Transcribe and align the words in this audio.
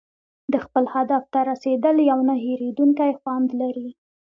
د 0.53 0.55
خپل 0.65 0.85
هدف 0.95 1.23
ته 1.33 1.39
رسېدل 1.51 1.95
یو 2.11 2.19
نه 2.29 2.35
هېریدونکی 2.43 3.11
خوند 3.19 3.47
لري. 3.61 3.89